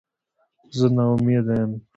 زه 0.77 0.87
نا 0.95 1.03
امیده 1.13 1.55
یم 1.61 1.71